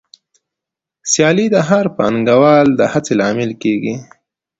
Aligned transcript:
سیالي 1.11 1.45
د 1.55 1.57
هر 1.69 1.85
پانګوال 1.97 2.67
د 2.79 2.81
هڅې 2.91 3.13
لامل 3.21 3.51
کېږي 3.63 3.95